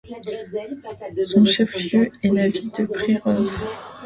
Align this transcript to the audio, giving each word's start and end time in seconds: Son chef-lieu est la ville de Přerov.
Son 1.27 1.45
chef-lieu 1.45 2.07
est 2.23 2.33
la 2.33 2.47
ville 2.49 2.71
de 2.71 2.87
Přerov. 2.91 3.51